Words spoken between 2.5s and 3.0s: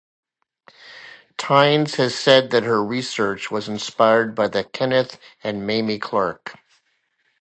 her